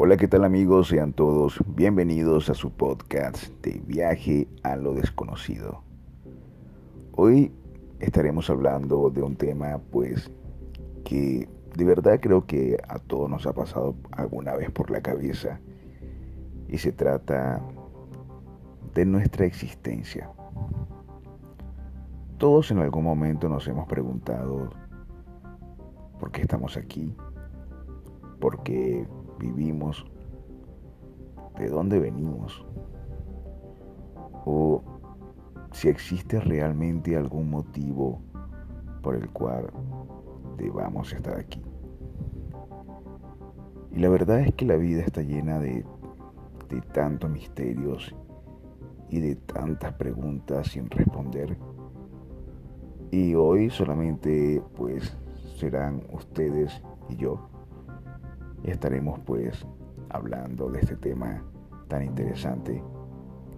[0.00, 0.86] Hola, ¿qué tal amigos?
[0.90, 5.82] Sean todos bienvenidos a su podcast de viaje a lo desconocido.
[7.16, 7.50] Hoy
[7.98, 10.30] estaremos hablando de un tema pues
[11.04, 15.58] que de verdad creo que a todos nos ha pasado alguna vez por la cabeza
[16.68, 17.60] y se trata
[18.94, 20.30] de nuestra existencia.
[22.36, 24.70] Todos en algún momento nos hemos preguntado
[26.20, 27.16] por qué estamos aquí,
[28.38, 29.04] por qué
[29.38, 30.04] vivimos,
[31.58, 32.64] de dónde venimos,
[34.44, 34.82] o
[35.72, 38.20] si existe realmente algún motivo
[39.02, 39.70] por el cual
[40.56, 41.62] debamos estar aquí.
[43.92, 45.84] Y la verdad es que la vida está llena de,
[46.68, 48.14] de tantos misterios
[49.08, 51.56] y de tantas preguntas sin responder.
[53.10, 55.16] Y hoy solamente pues
[55.56, 57.48] serán ustedes y yo.
[58.68, 59.64] Y estaremos pues
[60.10, 61.42] hablando de este tema
[61.88, 62.84] tan interesante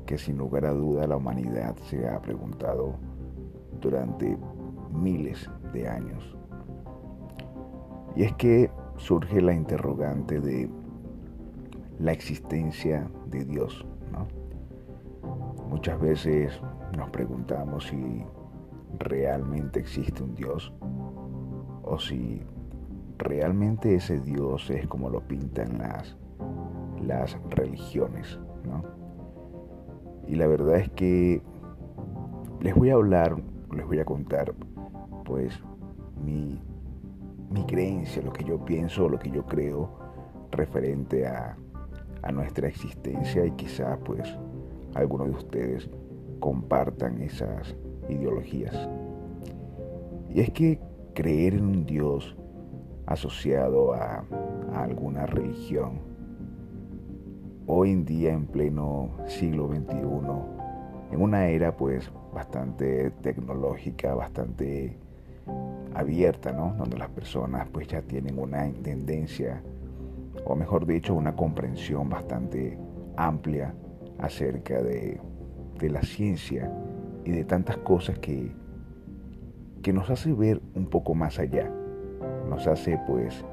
[0.07, 2.95] que sin lugar a duda la humanidad se ha preguntado
[3.81, 4.39] durante
[4.93, 6.37] miles de años.
[8.15, 10.71] Y es que surge la interrogante de
[11.99, 13.85] la existencia de Dios.
[15.69, 16.53] Muchas veces
[16.97, 18.25] nos preguntamos si
[19.01, 20.73] realmente existe un Dios
[21.83, 22.45] o si
[23.21, 26.17] realmente ese Dios es como lo pintan las,
[27.01, 28.39] las religiones.
[30.27, 31.43] Y la verdad es que
[32.61, 33.37] les voy a hablar,
[33.75, 34.55] les voy a contar
[35.25, 35.61] pues
[36.25, 36.61] mi,
[37.51, 39.91] mi creencia, lo que yo pienso, lo que yo creo
[40.53, 41.57] referente a,
[42.23, 44.29] a nuestra existencia y quizás pues
[44.95, 45.91] algunos de ustedes
[46.39, 47.75] compartan esas
[48.09, 48.89] ideologías.
[50.29, 50.81] Y es que
[51.15, 52.37] creer en un Dios
[53.11, 54.25] asociado a,
[54.73, 55.99] alguna religión,
[57.67, 59.97] hoy en día en pleno siglo XXI,
[61.11, 64.97] en una era pues bastante tecnológica, bastante
[65.93, 66.73] abierta, ¿no?
[66.79, 69.61] Donde las personas pues ya tienen una tendencia,
[70.45, 72.79] o mejor dicho, una comprensión bastante
[73.17, 73.75] amplia
[74.19, 75.21] acerca de,
[75.81, 76.73] de la ciencia
[77.25, 78.53] y de tantas cosas que,
[79.83, 81.73] que nos hace ver un poco más allá,
[82.51, 83.45] nos hace pues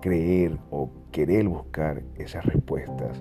[0.00, 3.20] creer o querer buscar esas respuestas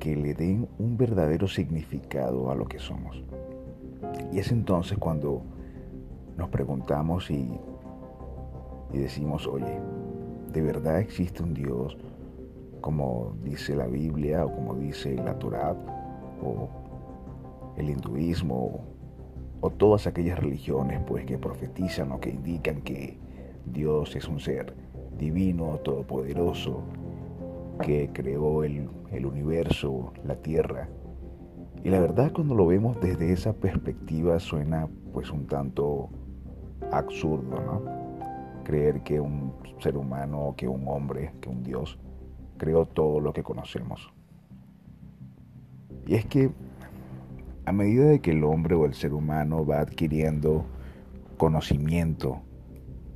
[0.00, 3.22] que le den un verdadero significado a lo que somos.
[4.32, 5.42] Y es entonces cuando
[6.36, 7.48] nos preguntamos y,
[8.92, 9.80] y decimos, oye,
[10.52, 11.96] ¿de verdad existe un Dios
[12.80, 15.74] como dice la Biblia o como dice la Torá
[16.42, 16.68] o
[17.76, 18.84] el hinduismo
[19.64, 23.16] o todas aquellas religiones pues que profetizan o que indican que
[23.64, 24.74] Dios es un ser
[25.16, 26.82] divino, todopoderoso,
[27.80, 30.90] que creó el, el universo, la tierra.
[31.82, 36.10] Y la verdad cuando lo vemos desde esa perspectiva suena pues un tanto
[36.92, 37.82] absurdo, ¿no?
[38.64, 41.98] Creer que un ser humano, que un hombre, que un Dios
[42.58, 44.12] creó todo lo que conocemos.
[46.06, 46.50] Y es que
[47.66, 50.66] a medida de que el hombre o el ser humano va adquiriendo
[51.36, 52.42] conocimiento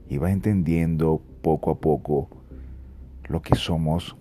[0.09, 2.29] y va entendiendo poco a poco
[3.29, 4.17] lo que somos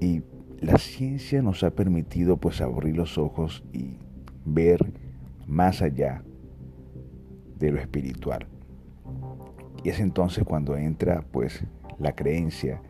[0.00, 0.22] y
[0.60, 3.96] la ciencia nos ha permitido pues abrir los ojos y
[4.44, 4.92] ver
[5.46, 6.22] más allá
[7.58, 8.46] de lo espiritual.
[9.82, 11.64] Y es entonces cuando entra pues
[11.98, 12.80] la creencia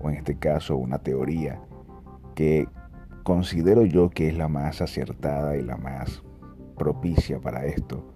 [0.00, 1.60] o en este caso una teoría
[2.34, 2.66] que
[3.22, 6.22] considero yo que es la más acertada y la más
[6.76, 8.12] propicia para esto.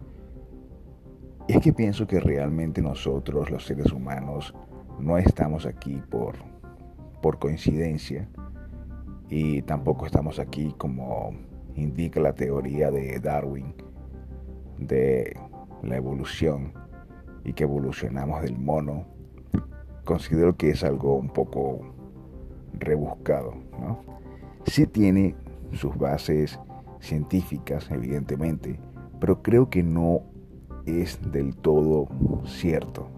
[1.48, 4.54] Y es que pienso que realmente nosotros, los seres humanos,
[4.98, 6.34] no estamos aquí por,
[7.22, 8.28] por coincidencia
[9.28, 11.32] y tampoco estamos aquí como
[11.74, 13.74] indica la teoría de Darwin
[14.78, 15.36] de
[15.82, 16.72] la evolución
[17.44, 19.06] y que evolucionamos del mono.
[20.04, 21.80] Considero que es algo un poco
[22.74, 24.15] rebuscado, ¿no?
[24.66, 25.36] Sí tiene
[25.72, 26.58] sus bases
[26.98, 28.78] científicas, evidentemente,
[29.20, 30.22] pero creo que no
[30.86, 32.08] es del todo
[32.44, 33.08] cierto.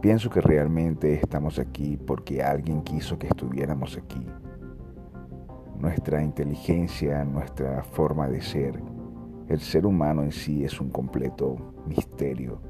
[0.00, 4.26] Pienso que realmente estamos aquí porque alguien quiso que estuviéramos aquí.
[5.78, 8.82] Nuestra inteligencia, nuestra forma de ser,
[9.48, 11.56] el ser humano en sí es un completo
[11.86, 12.60] misterio.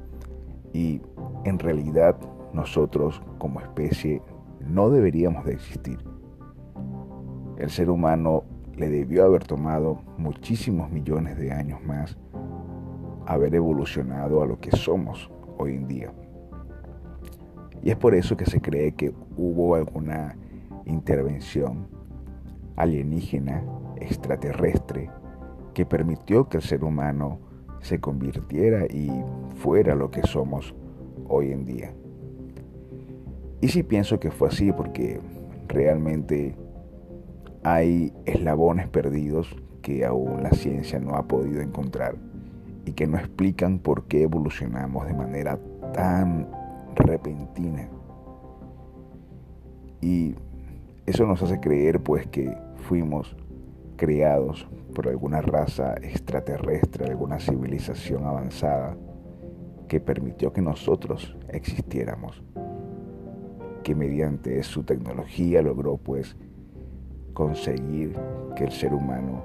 [0.73, 1.01] Y
[1.45, 2.19] en realidad
[2.53, 4.21] nosotros como especie
[4.59, 5.97] no deberíamos de existir
[7.59, 8.43] el ser humano
[8.75, 12.17] le debió haber tomado muchísimos millones de años más
[13.27, 16.11] haber evolucionado a lo que somos hoy en día.
[17.83, 20.35] Y es por eso que se cree que hubo alguna
[20.85, 21.87] intervención
[22.75, 23.63] alienígena,
[23.97, 25.11] extraterrestre,
[25.73, 27.39] que permitió que el ser humano
[27.81, 29.11] se convirtiera y
[29.57, 30.73] fuera lo que somos
[31.27, 31.93] hoy en día.
[33.61, 35.19] Y sí pienso que fue así porque
[35.67, 36.55] realmente
[37.73, 42.15] hay eslabones perdidos que aún la ciencia no ha podido encontrar
[42.85, 45.59] y que no explican por qué evolucionamos de manera
[45.93, 46.47] tan
[46.95, 47.87] repentina.
[50.01, 50.35] Y
[51.05, 52.57] eso nos hace creer pues que
[52.87, 53.35] fuimos
[53.97, 58.97] creados por alguna raza extraterrestre, alguna civilización avanzada
[59.87, 62.41] que permitió que nosotros existiéramos,
[63.83, 66.35] que mediante su tecnología logró pues
[67.33, 68.15] conseguir
[68.55, 69.43] que el ser humano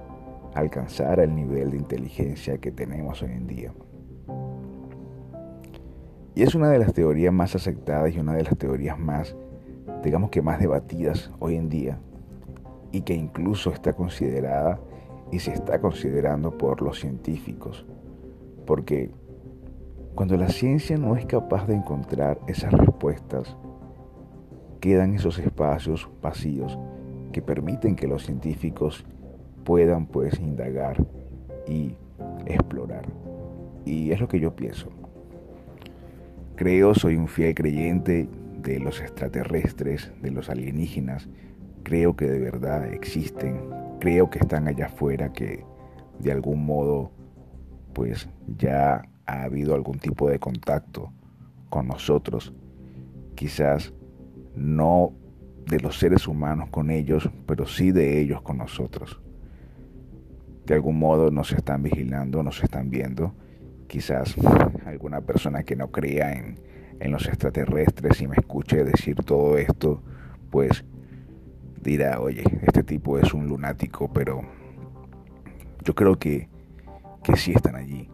[0.54, 3.72] alcanzara el nivel de inteligencia que tenemos hoy en día.
[6.36, 9.36] Y es una de las teorías más aceptadas y una de las teorías más,
[10.02, 11.98] digamos que más debatidas hoy en día
[12.90, 14.80] y que incluso está considerada
[15.30, 17.86] y se está considerando por los científicos.
[18.66, 19.10] Porque
[20.14, 23.56] cuando la ciencia no es capaz de encontrar esas respuestas,
[24.80, 26.78] quedan esos espacios vacíos
[27.34, 29.04] que permiten que los científicos
[29.64, 31.04] puedan pues indagar
[31.66, 31.96] y
[32.46, 33.06] explorar.
[33.84, 34.88] Y es lo que yo pienso.
[36.54, 38.28] Creo, soy un fiel creyente
[38.62, 41.28] de los extraterrestres, de los alienígenas.
[41.82, 43.68] Creo que de verdad existen.
[43.98, 45.64] Creo que están allá afuera, que
[46.20, 47.10] de algún modo
[47.94, 51.10] pues ya ha habido algún tipo de contacto
[51.68, 52.54] con nosotros.
[53.34, 53.92] Quizás
[54.54, 55.14] no
[55.66, 59.20] de los seres humanos con ellos, pero sí de ellos con nosotros.
[60.66, 63.34] De algún modo nos están vigilando, nos están viendo
[63.86, 64.34] quizás
[64.86, 66.58] alguna persona que no crea en,
[67.10, 70.02] los extraterrestres y me escuche decir todo esto,
[70.50, 70.84] pues
[71.82, 74.40] dirá, oye, este tipo es un lunático, pero
[75.84, 76.48] yo creo que,
[77.22, 78.08] que sí están allí.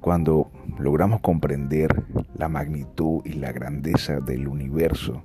[0.00, 2.04] Cuando logramos comprender
[2.34, 5.22] la magnitud y la grandeza del universo,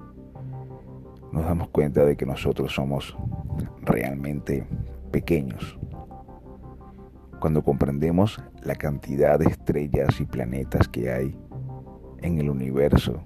[1.35, 3.13] nos damos cuenta de que nosotros somos
[3.81, 4.65] realmente
[5.11, 5.77] pequeños.
[7.41, 11.37] Cuando comprendemos la cantidad de estrellas y planetas que hay
[12.21, 13.21] en el universo,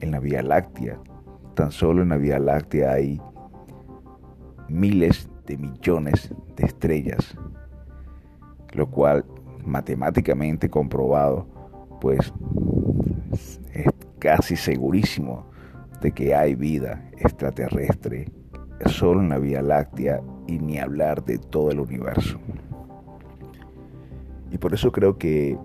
[0.00, 0.98] en la Vía Láctea,
[1.52, 3.20] tan solo en la Vía Láctea hay
[4.70, 7.36] miles de millones de estrellas,
[8.72, 9.26] lo cual
[9.62, 11.46] matemáticamente comprobado,
[12.00, 12.32] pues
[13.74, 13.86] es
[14.18, 15.53] casi segurísimo
[16.00, 18.26] de que hay vida extraterrestre
[18.86, 22.38] solo en la Vía Láctea y ni hablar de todo el universo.
[24.50, 25.58] Y por eso creo que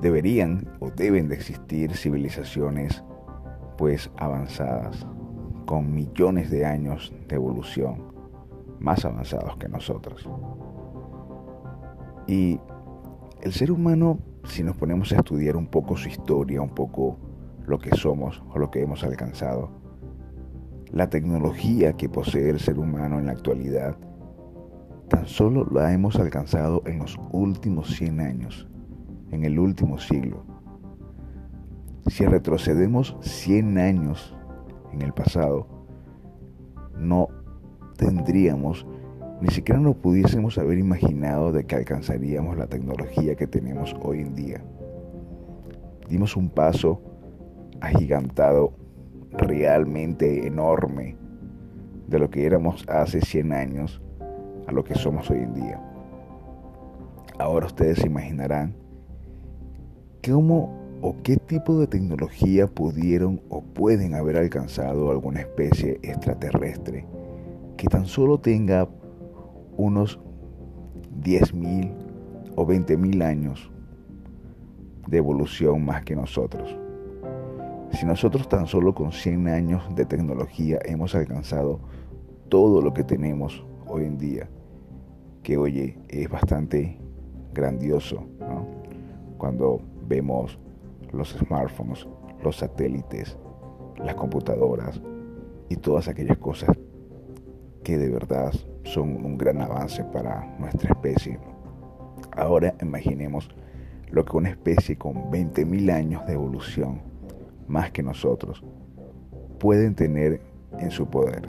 [0.00, 3.02] deberían o deben de existir civilizaciones
[3.78, 5.06] pues avanzadas,
[5.64, 8.12] con millones de años de evolución,
[8.78, 10.28] más avanzados que nosotros.
[12.26, 12.60] Y
[13.42, 17.16] el ser humano, si nos ponemos a estudiar un poco su historia, un poco
[17.66, 19.70] lo que somos o lo que hemos alcanzado,
[20.90, 23.96] la tecnología que posee el ser humano en la actualidad
[25.08, 28.66] tan solo la hemos alcanzado en los últimos 100 años,
[29.30, 30.44] en el último siglo.
[32.06, 34.34] Si retrocedemos 100 años
[34.92, 35.66] en el pasado,
[36.96, 37.28] no
[37.98, 38.86] tendríamos,
[39.42, 44.34] ni siquiera nos pudiésemos haber imaginado de que alcanzaríamos la tecnología que tenemos hoy en
[44.34, 44.64] día.
[46.08, 47.02] Dimos un paso
[47.82, 48.72] agigantado
[49.32, 51.16] realmente enorme
[52.06, 54.00] de lo que éramos hace 100 años
[54.66, 55.80] a lo que somos hoy en día.
[57.38, 58.74] Ahora ustedes se imaginarán
[60.24, 67.04] cómo o qué tipo de tecnología pudieron o pueden haber alcanzado alguna especie extraterrestre
[67.76, 68.88] que tan solo tenga
[69.76, 70.20] unos
[71.20, 71.92] 10.000
[72.54, 73.72] o 20.000 años
[75.08, 76.81] de evolución más que nosotros.
[77.92, 81.80] Si nosotros tan solo con 100 años de tecnología hemos alcanzado
[82.48, 84.48] todo lo que tenemos hoy en día,
[85.42, 86.98] que oye, es bastante
[87.52, 88.24] grandioso,
[89.36, 90.58] Cuando vemos
[91.12, 92.06] los smartphones,
[92.42, 93.36] los satélites,
[93.98, 95.00] las computadoras
[95.68, 96.70] y todas aquellas cosas
[97.82, 98.52] que de verdad
[98.84, 101.38] son un gran avance para nuestra especie.
[102.36, 103.48] Ahora imaginemos
[104.10, 107.11] lo que una especie con 20.000 años de evolución,
[107.72, 108.62] más que nosotros,
[109.58, 110.42] pueden tener
[110.78, 111.48] en su poder.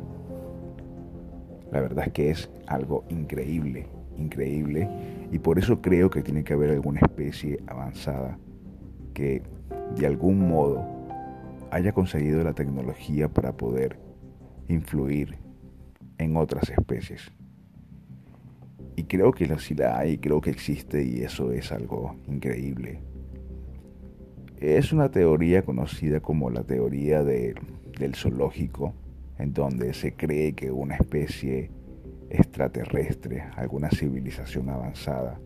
[1.72, 3.88] La verdad es que es algo increíble,
[4.18, 4.89] increíble.
[5.32, 8.38] Y por eso creo que tiene que haber alguna especie avanzada
[9.13, 9.44] que
[9.98, 10.82] de algún modo
[11.72, 14.00] haya conseguido la tecnología para poder
[14.70, 15.38] influir
[16.20, 17.32] en otras especies.
[18.96, 23.01] Y creo que sí la hay, creo que existe y eso es algo increíble.
[24.63, 28.93] Es una teoría conocida como la teoría del zoológico,
[29.38, 31.70] en donde se cree que una especie
[32.29, 35.38] extraterrestre, alguna civilización avanzada,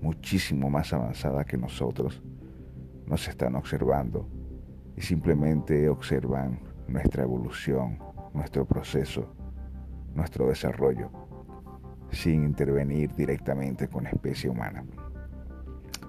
[0.00, 2.22] muchísimo más avanzada que nosotros,
[3.04, 4.26] nos están observando
[4.96, 7.98] y simplemente observan nuestra evolución,
[8.32, 9.34] nuestro proceso,
[10.14, 11.10] nuestro desarrollo,
[12.10, 14.82] sin intervenir directamente con la especie humana.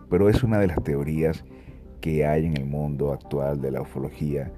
[0.09, 1.43] Pero es una de las teorías
[2.03, 4.51] que hay en el mundo actual de la ufología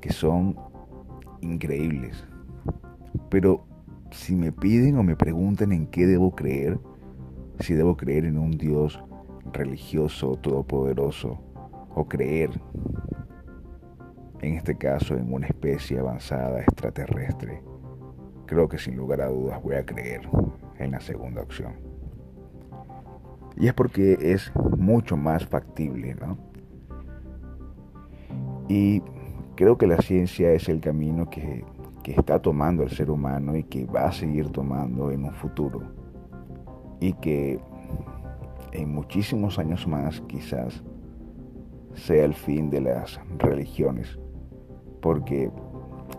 [0.00, 0.56] que son
[1.42, 2.26] increíbles.
[3.28, 3.66] Pero
[4.10, 6.80] si me piden o me preguntan en qué debo creer,
[7.60, 8.98] si debo creer en un Dios
[9.52, 11.38] religioso, todopoderoso,
[11.94, 12.58] o creer,
[14.40, 17.62] en este caso, en una especie avanzada extraterrestre,
[18.46, 20.22] creo que sin lugar a dudas voy a creer
[20.78, 21.74] en la segunda opción.
[23.58, 26.45] Y es porque es mucho más factible, ¿no?
[28.68, 29.02] Y
[29.54, 31.64] creo que la ciencia es el camino que,
[32.02, 35.82] que está tomando el ser humano y que va a seguir tomando en un futuro.
[37.00, 37.60] Y que
[38.72, 40.82] en muchísimos años más quizás
[41.94, 44.18] sea el fin de las religiones.
[45.00, 45.50] Porque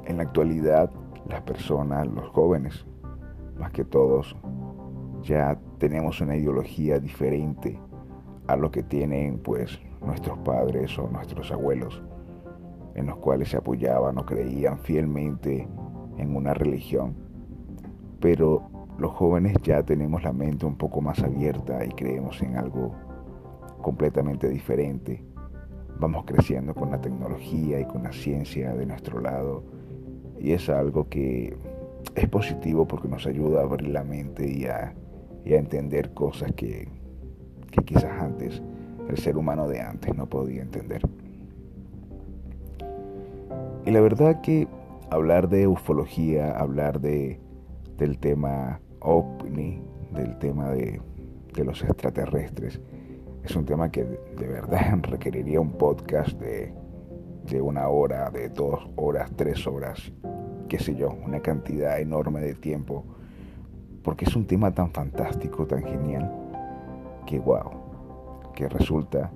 [0.05, 0.91] en la actualidad
[1.27, 2.85] las personas, los jóvenes,
[3.57, 4.35] más que todos,
[5.21, 7.79] ya tenemos una ideología diferente
[8.47, 12.01] a lo que tienen pues nuestros padres o nuestros abuelos,
[12.97, 15.67] en los cuales se apoyaban o creían fielmente
[16.17, 17.15] en una religión.
[18.19, 22.91] Pero los jóvenes ya tenemos la mente un poco más abierta y creemos en algo
[23.81, 25.23] completamente diferente.
[25.99, 29.63] Vamos creciendo con la tecnología y con la ciencia de nuestro lado
[30.39, 31.55] y es algo que
[32.15, 34.93] es positivo porque nos ayuda a abrir la mente y a,
[35.45, 36.89] entender cosas que,
[37.85, 38.61] quizás antes
[39.07, 41.01] el ser humano de antes no podía entender.
[43.87, 44.67] Y la verdad que
[45.11, 47.39] hablar de ufología, hablar de,
[47.97, 49.81] del tema ovni,
[50.13, 50.99] del tema de,
[51.53, 52.81] de, los extraterrestres,
[53.45, 56.73] es un tema que de verdad requeriría un podcast de,
[57.45, 60.11] de una hora, de dos horas, tres horas,
[60.67, 63.05] qué sé yo, una cantidad enorme de tiempo,
[64.03, 66.29] porque es un tema tan fantástico, tan genial,
[67.25, 69.31] que wow, que resulta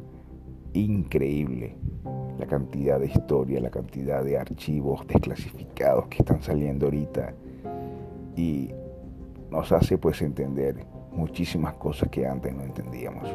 [0.73, 1.75] increíble
[2.39, 7.33] la cantidad de historia, la cantidad de archivos desclasificados que están saliendo ahorita
[8.35, 8.71] y
[9.49, 13.29] nos hace pues entender muchísimas cosas que antes no entendíamos.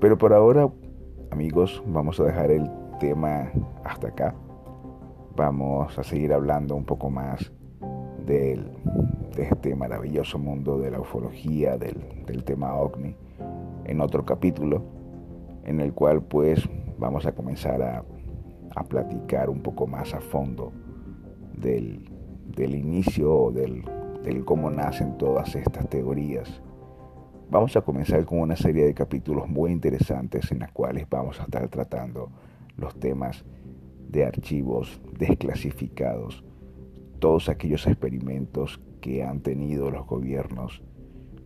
[0.00, 0.70] Pero por ahora
[1.34, 3.50] Amigos, vamos a dejar el tema
[3.82, 4.36] hasta acá.
[5.34, 7.50] Vamos a seguir hablando un poco más
[8.24, 8.70] del,
[9.34, 13.16] de este maravilloso mundo de la ufología, del, del tema ovni,
[13.84, 14.82] en otro capítulo,
[15.64, 18.04] en el cual pues vamos a comenzar a,
[18.88, 20.72] platicar un poco más a fondo
[21.56, 22.10] del,
[22.56, 23.84] del inicio, del,
[24.24, 26.60] del cómo nacen todas estas teorías.
[27.50, 31.44] Vamos a comenzar con una serie de capítulos muy interesantes en las cuales vamos a
[31.44, 32.30] estar tratando
[32.76, 33.44] los temas
[34.08, 36.44] de archivos desclasificados,
[37.20, 40.82] todos aquellos experimentos que han tenido los gobiernos,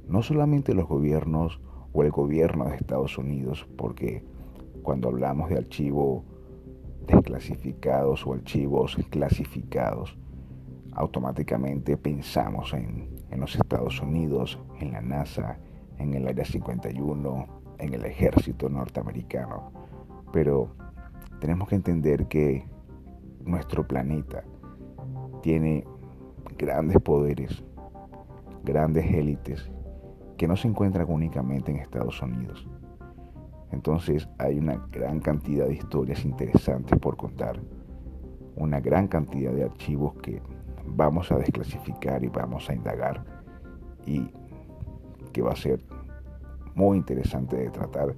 [0.06, 1.60] no solamente los gobiernos
[2.04, 4.22] el gobierno de Estados Unidos, porque
[4.82, 6.24] cuando hablamos de archivos
[7.06, 10.16] desclasificados o archivos clasificados,
[10.92, 15.58] automáticamente pensamos en, en los Estados Unidos, en la NASA,
[15.98, 17.46] en el Área 51,
[17.78, 19.72] en el ejército norteamericano.
[20.32, 20.70] Pero
[21.40, 22.66] tenemos que entender que
[23.44, 24.44] nuestro planeta
[25.42, 25.84] tiene
[26.56, 27.62] grandes poderes,
[28.64, 29.70] grandes élites
[30.38, 32.66] que no se encuentran únicamente en Estados Unidos.
[33.72, 37.60] Entonces hay una gran cantidad de historias interesantes por contar,
[38.56, 40.40] una gran cantidad de archivos que
[40.86, 43.24] vamos a desclasificar y vamos a indagar
[44.06, 44.30] y
[45.32, 45.84] que va a ser
[46.74, 48.14] muy interesante de tratar.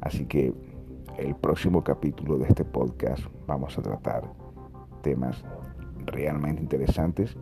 [0.00, 0.52] Así que
[1.18, 4.24] el próximo capítulo de este podcast vamos a tratar
[5.02, 5.44] temas
[6.06, 7.36] realmente interesantes.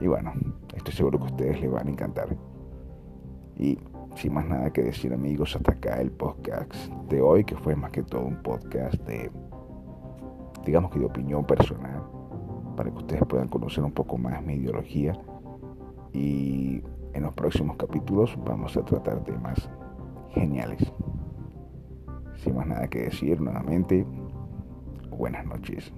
[0.00, 0.32] Y bueno,
[0.74, 2.36] estoy seguro que a ustedes les van a encantar.
[3.58, 3.78] Y
[4.16, 6.74] sin más nada que decir amigos, hasta acá el podcast
[7.08, 9.30] de hoy, que fue más que todo un podcast de,
[10.64, 12.02] digamos que de opinión personal,
[12.76, 15.18] para que ustedes puedan conocer un poco más mi ideología.
[16.12, 16.82] Y
[17.12, 19.68] en los próximos capítulos vamos a tratar temas
[20.30, 20.92] geniales.
[22.36, 24.06] sin más nada que decir nuevamente,
[25.10, 25.92] buenas noches.